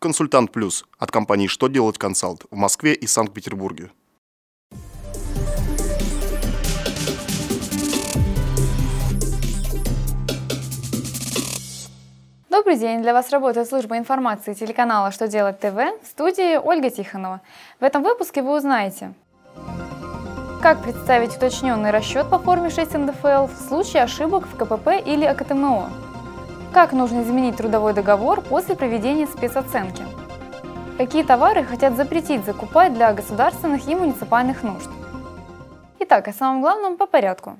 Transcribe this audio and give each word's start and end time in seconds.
Консультант 0.00 0.52
Плюс 0.52 0.84
от 1.00 1.10
компании 1.10 1.48
«Что 1.48 1.66
делать 1.66 1.98
консалт» 1.98 2.44
в 2.52 2.56
Москве 2.56 2.94
и 2.94 3.08
Санкт-Петербурге. 3.08 3.90
Добрый 12.48 12.76
день! 12.76 13.02
Для 13.02 13.12
вас 13.12 13.30
работает 13.30 13.66
служба 13.68 13.98
информации 13.98 14.54
телеканала 14.54 15.10
«Что 15.10 15.26
делать 15.26 15.58
ТВ» 15.58 15.74
в 15.74 16.06
студии 16.06 16.56
Ольга 16.58 16.90
Тихонова. 16.90 17.40
В 17.80 17.82
этом 17.82 18.04
выпуске 18.04 18.40
вы 18.40 18.56
узнаете, 18.56 19.14
как 20.62 20.80
представить 20.80 21.36
уточненный 21.36 21.90
расчет 21.90 22.30
по 22.30 22.38
форме 22.38 22.70
6 22.70 22.94
НДФЛ 22.94 23.46
в 23.46 23.68
случае 23.68 24.04
ошибок 24.04 24.46
в 24.46 24.56
КПП 24.56 25.04
или 25.04 25.24
АКТМО? 25.24 26.07
Как 26.78 26.92
нужно 26.92 27.22
изменить 27.22 27.56
трудовой 27.56 27.92
договор 27.92 28.40
после 28.40 28.76
проведения 28.76 29.26
спецоценки? 29.26 30.04
Какие 30.96 31.24
товары 31.24 31.64
хотят 31.64 31.96
запретить 31.96 32.44
закупать 32.44 32.94
для 32.94 33.12
государственных 33.12 33.88
и 33.88 33.96
муниципальных 33.96 34.62
нужд? 34.62 34.88
Итак, 35.98 36.28
о 36.28 36.32
самом 36.32 36.60
главном 36.60 36.96
по 36.96 37.06
порядку. 37.06 37.58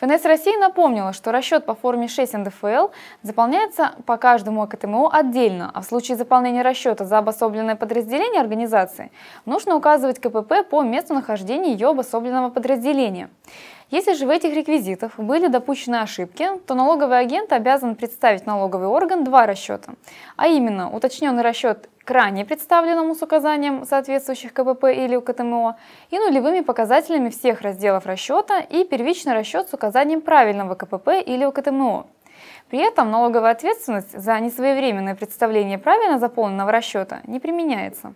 ФНС 0.00 0.24
России 0.26 0.56
напомнила, 0.56 1.12
что 1.12 1.32
расчет 1.32 1.66
по 1.66 1.74
форме 1.74 2.06
6 2.06 2.34
НДФЛ 2.34 2.90
заполняется 3.22 3.94
по 4.06 4.16
каждому 4.16 4.62
АКТМО 4.62 5.10
отдельно, 5.12 5.72
а 5.74 5.80
в 5.80 5.86
случае 5.86 6.16
заполнения 6.16 6.62
расчета 6.62 7.04
за 7.04 7.18
обособленное 7.18 7.74
подразделение 7.74 8.40
организации 8.40 9.10
нужно 9.44 9.74
указывать 9.74 10.20
КПП 10.20 10.68
по 10.70 10.82
месту 10.82 11.14
нахождения 11.14 11.72
ее 11.72 11.88
обособленного 11.88 12.50
подразделения. 12.50 13.28
Если 13.90 14.12
же 14.12 14.26
в 14.26 14.30
этих 14.30 14.54
реквизитах 14.54 15.18
были 15.18 15.48
допущены 15.48 15.96
ошибки, 15.96 16.46
то 16.66 16.74
налоговый 16.74 17.18
агент 17.18 17.52
обязан 17.52 17.96
представить 17.96 18.46
налоговый 18.46 18.86
орган 18.86 19.24
два 19.24 19.46
расчета, 19.46 19.94
а 20.36 20.46
именно 20.46 20.94
уточненный 20.94 21.42
расчет 21.42 21.88
к 22.08 22.10
ранее 22.10 22.46
представленному 22.46 23.14
с 23.14 23.20
указанием 23.20 23.84
соответствующих 23.84 24.54
КПП 24.54 24.84
или 24.84 25.14
УКТМО 25.14 25.76
и 26.08 26.18
нулевыми 26.18 26.60
показателями 26.60 27.28
всех 27.28 27.60
разделов 27.60 28.06
расчета 28.06 28.60
и 28.60 28.84
первичный 28.84 29.34
расчет 29.34 29.68
с 29.68 29.74
указанием 29.74 30.22
правильного 30.22 30.74
КПП 30.74 31.22
или 31.22 31.44
УКТМО. 31.44 32.06
При 32.70 32.78
этом 32.78 33.10
налоговая 33.10 33.50
ответственность 33.50 34.18
за 34.18 34.40
несвоевременное 34.40 35.16
представление 35.16 35.76
правильно 35.76 36.18
заполненного 36.18 36.72
расчета 36.72 37.20
не 37.26 37.40
применяется. 37.40 38.14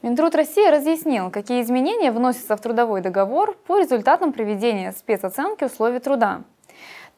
Минтруд 0.00 0.34
России 0.34 0.66
разъяснил, 0.66 1.30
какие 1.30 1.60
изменения 1.60 2.10
вносятся 2.10 2.56
в 2.56 2.60
трудовой 2.62 3.02
договор 3.02 3.54
по 3.66 3.78
результатам 3.78 4.32
проведения 4.32 4.92
спецоценки 4.92 5.64
условий 5.64 5.98
труда. 5.98 6.40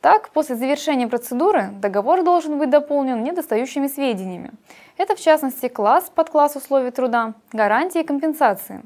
Так, 0.02 0.30
после 0.30 0.56
завершения 0.56 1.06
процедуры 1.06 1.68
договор 1.80 2.24
должен 2.24 2.58
быть 2.58 2.70
дополнен 2.70 3.22
недостающими 3.22 3.86
сведениями. 3.86 4.50
Это 4.96 5.14
в 5.14 5.20
частности 5.20 5.68
класс, 5.68 6.10
подкласс 6.12 6.56
условий 6.56 6.90
труда, 6.90 7.34
гарантии 7.52 8.00
и 8.00 8.04
компенсации. 8.04 8.82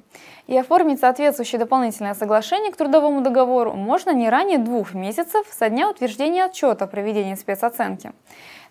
И 0.47 0.55
оформить 0.59 1.01
соответствующее 1.01 1.59
дополнительное 1.59 2.13
соглашение 2.13 2.71
к 2.71 2.77
трудовому 2.77 3.23
договору 3.23 3.73
можно 3.73 4.11
не 4.11 4.29
ранее 4.29 4.59
двух 4.59 4.93
месяцев 4.93 5.47
со 5.51 5.71
дня 5.71 5.89
утверждения 5.89 6.45
отчета 6.45 6.85
о 6.85 6.87
проведении 6.87 7.35
спецоценки. 7.35 8.13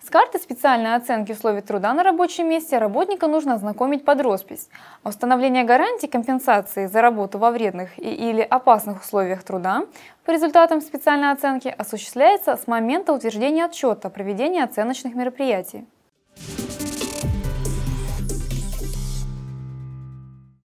С 0.06 0.08
картой 0.08 0.40
специальной 0.40 0.94
оценки 0.94 1.32
условий 1.32 1.62
труда 1.62 1.92
на 1.92 2.04
рабочем 2.04 2.48
месте 2.48 2.78
работника 2.78 3.26
нужно 3.26 3.54
ознакомить 3.54 4.04
под 4.04 4.20
роспись. 4.20 4.68
А 5.02 5.08
установление 5.08 5.64
гарантий 5.64 6.06
компенсации 6.06 6.86
за 6.86 7.02
работу 7.02 7.38
во 7.38 7.50
вредных 7.50 7.98
и 7.98 8.14
или 8.14 8.40
опасных 8.40 9.02
условиях 9.02 9.42
труда 9.42 9.82
по 10.24 10.30
результатам 10.30 10.80
специальной 10.80 11.32
оценки 11.32 11.74
осуществляется 11.76 12.56
с 12.56 12.68
момента 12.68 13.12
утверждения 13.12 13.64
отчета 13.64 14.06
о 14.06 14.10
проведении 14.12 14.62
оценочных 14.62 15.16
мероприятий. 15.16 15.88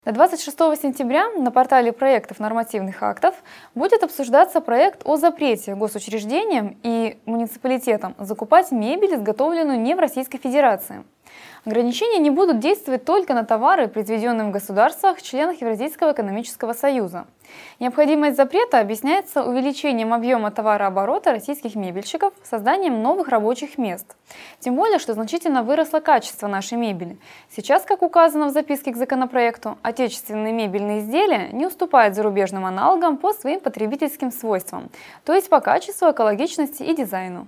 До 0.08 0.14
26 0.14 0.58
сентября 0.82 1.28
на 1.32 1.52
портале 1.52 1.92
проектов 1.92 2.40
нормативных 2.40 3.04
актов 3.04 3.36
будет 3.76 4.04
обсуждаться 4.04 4.62
проект 4.62 5.02
о 5.04 5.18
запрете 5.18 5.76
госучреждениям 5.76 6.78
и 6.82 7.18
муниципалитетам 7.26 8.16
закупать 8.18 8.72
мебель, 8.72 9.16
изготовленную 9.16 9.82
не 9.82 9.96
в 9.96 10.00
Российской 10.00 10.38
Федерации. 10.38 11.04
Ограничения 11.66 12.20
не 12.20 12.30
будут 12.30 12.60
действовать 12.60 13.04
только 13.04 13.34
на 13.34 13.44
товары, 13.44 13.90
произведенные 13.90 14.48
в 14.48 14.52
государствах, 14.52 15.22
членах 15.22 15.60
Евразийского 15.60 16.14
экономического 16.14 16.72
союза. 16.74 17.28
Необходимость 17.80 18.38
запрета 18.38 18.80
объясняется 18.80 19.44
увеличением 19.44 20.14
объема 20.14 20.52
товарооборота 20.52 21.32
российских 21.32 21.76
мебельщиков, 21.76 22.34
созданием 22.44 23.02
новых 23.02 23.28
рабочих 23.28 23.78
мест. 23.78 24.16
Тем 24.60 24.76
более, 24.76 25.00
что 25.00 25.14
значительно 25.14 25.64
выросло 25.64 26.00
качество 26.00 26.48
нашей 26.48 26.78
мебели. 26.78 27.18
Сейчас, 27.50 27.84
как 27.84 28.02
указано 28.02 28.48
в 28.48 28.52
записке 28.52 28.94
к 28.94 28.98
законопроекту, 28.98 29.78
отечественные 29.82 30.54
мебельные 30.54 31.00
изделия 31.00 31.50
не 31.52 31.68
уступают 31.68 32.16
зарубежным 32.16 32.66
аналогам 32.66 33.18
по 33.18 33.34
своим 33.34 33.60
потребительским 33.60 34.32
свойствам, 34.32 34.90
то 35.26 35.34
есть 35.34 35.50
по 35.50 35.60
качеству, 35.60 36.12
экологичности 36.12 36.84
и 36.84 36.96
дизайну. 36.96 37.48